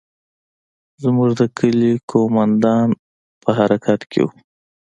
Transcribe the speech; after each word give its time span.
زموږ 1.03 1.29
د 1.39 1.41
کلي 1.57 1.93
قومندان 2.11 2.89
په 3.41 3.49
حرکت 3.57 3.99
کښې 4.11 4.21
و. 4.23 4.27